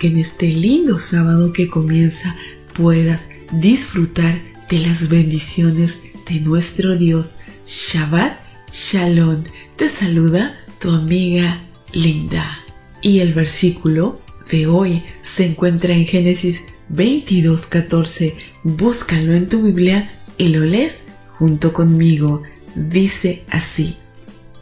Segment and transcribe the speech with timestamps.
[0.00, 2.34] que en este lindo sábado que comienza
[2.72, 7.36] puedas disfrutar de las bendiciones de nuestro Dios.
[7.66, 8.32] Shabbat
[8.72, 9.44] Shalom.
[9.76, 11.60] Te saluda tu amiga
[11.92, 12.64] Linda.
[13.02, 18.34] Y el versículo de hoy se encuentra en Génesis 22:14.
[18.64, 22.42] Búscalo en tu Biblia y lo lees junto conmigo.
[22.74, 23.96] Dice así: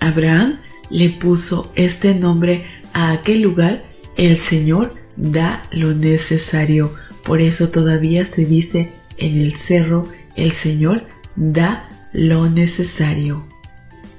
[0.00, 2.64] Abraham le puso este nombre
[2.94, 3.84] a aquel lugar,
[4.16, 6.94] el Señor da lo necesario.
[7.24, 13.46] Por eso todavía se dice en el cerro, el Señor da lo necesario.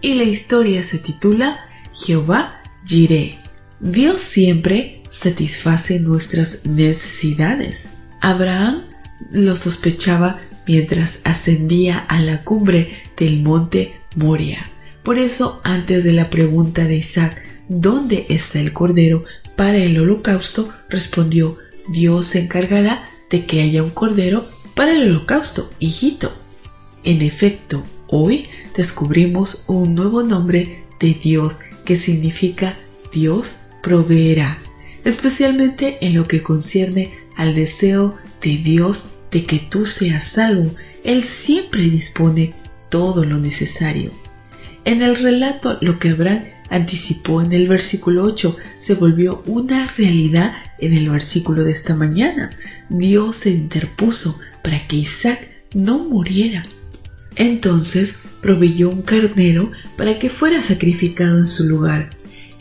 [0.01, 1.59] Y la historia se titula
[1.93, 3.37] Jehová Jireh.
[3.79, 7.89] Dios siempre satisface nuestras necesidades.
[8.21, 8.85] Abraham
[9.31, 14.69] lo sospechaba mientras ascendía a la cumbre del monte Moria.
[15.03, 19.23] Por eso, antes de la pregunta de Isaac, ¿dónde está el cordero
[19.57, 20.73] para el holocausto?
[20.87, 21.57] respondió,
[21.89, 26.31] Dios se encargará de que haya un cordero para el holocausto, hijito.
[27.03, 32.77] En efecto, hoy descubrimos un nuevo nombre de Dios que significa
[33.11, 34.59] Dios proveerá,
[35.03, 40.73] especialmente en lo que concierne al deseo de Dios de que tú seas salvo.
[41.03, 42.53] Él siempre dispone
[42.89, 44.11] todo lo necesario.
[44.85, 50.53] En el relato, lo que Abraham anticipó en el versículo 8 se volvió una realidad
[50.79, 52.51] en el versículo de esta mañana.
[52.89, 56.63] Dios se interpuso para que Isaac no muriera.
[57.35, 62.09] Entonces proveyó un carnero para que fuera sacrificado en su lugar.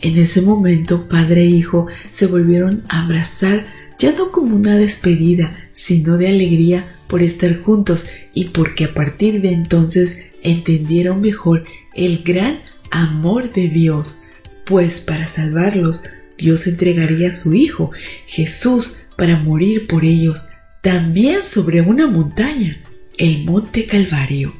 [0.01, 3.65] En ese momento, padre e hijo se volvieron a abrazar
[3.97, 9.41] ya no como una despedida, sino de alegría por estar juntos y porque a partir
[9.41, 11.63] de entonces entendieron mejor
[11.95, 12.59] el gran
[12.91, 14.19] amor de Dios,
[14.65, 16.03] pues para salvarlos
[16.37, 17.91] Dios entregaría a su Hijo,
[18.25, 20.49] Jesús, para morir por ellos,
[20.81, 22.81] también sobre una montaña,
[23.17, 24.53] el monte Calvario.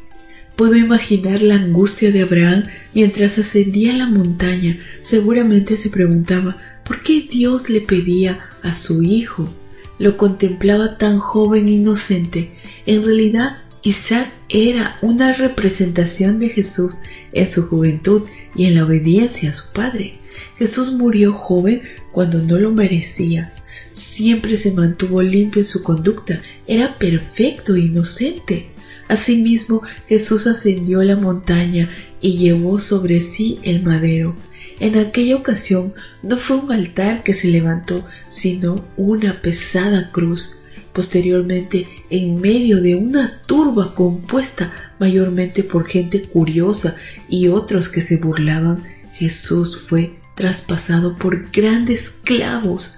[0.56, 2.66] Puedo imaginar la angustia de Abraham
[2.96, 4.80] mientras ascendía la montaña.
[5.02, 9.54] Seguramente se preguntaba por qué Dios le pedía a su hijo.
[10.00, 12.58] Lo contemplaba tan joven e inocente.
[12.88, 17.00] En realidad, Isaac era una representación de Jesús
[17.32, 18.24] en su juventud
[18.56, 20.16] y en la obediencia a su Padre.
[20.58, 23.54] Jesús murió joven cuando no lo merecía.
[23.92, 28.68] Siempre se mantuvo limpio en su conducta, era perfecto e inocente.
[29.08, 31.90] Asimismo, Jesús ascendió la montaña
[32.22, 34.36] y llevó sobre sí el madero.
[34.80, 40.58] En aquella ocasión no fue un altar que se levantó, sino una pesada cruz.
[40.98, 46.96] Posteriormente, en medio de una turba compuesta mayormente por gente curiosa
[47.30, 52.98] y otros que se burlaban, Jesús fue traspasado por grandes clavos.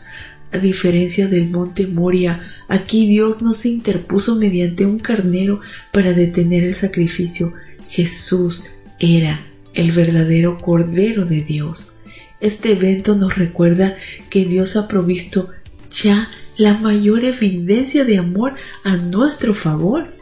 [0.53, 5.59] A diferencia del monte Moria, aquí Dios no se interpuso mediante un carnero
[5.91, 7.51] para detener el sacrificio.
[7.89, 8.63] Jesús
[8.99, 9.41] era
[9.73, 11.91] el verdadero Cordero de Dios.
[12.39, 13.97] Este evento nos recuerda
[14.29, 15.49] que Dios ha provisto
[15.91, 16.29] ya
[16.59, 20.14] la mayor evidencia de amor a nuestro favor.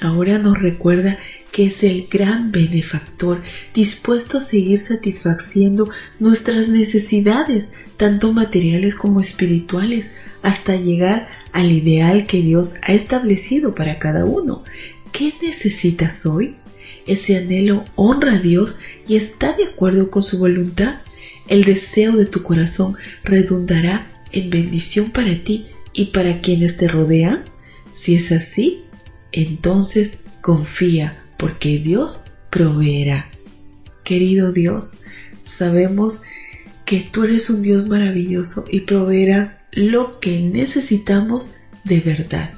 [0.00, 1.16] Ahora nos recuerda
[1.52, 5.88] que es el gran benefactor dispuesto a seguir satisfaciendo
[6.18, 10.10] nuestras necesidades, tanto materiales como espirituales,
[10.42, 14.64] hasta llegar al ideal que Dios ha establecido para cada uno.
[15.12, 16.56] ¿Qué necesitas hoy?
[17.06, 20.96] Ese anhelo honra a Dios y está de acuerdo con su voluntad.
[21.46, 27.44] El deseo de tu corazón redundará en bendición para ti y para quienes te rodean?
[27.92, 28.84] Si es así,
[29.32, 32.20] entonces confía porque Dios
[32.50, 33.30] proveerá.
[34.04, 34.98] Querido Dios,
[35.42, 36.22] sabemos
[36.84, 41.54] que tú eres un Dios maravilloso y proveerás lo que necesitamos
[41.84, 42.52] de verdad.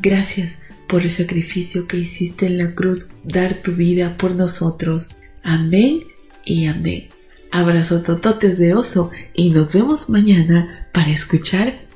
[0.00, 5.16] Gracias por el sacrificio que hiciste en la cruz, dar tu vida por nosotros.
[5.42, 6.04] Amén
[6.44, 7.08] y amén.
[7.52, 11.89] Abrazo tototes de oso y nos vemos mañana para escuchar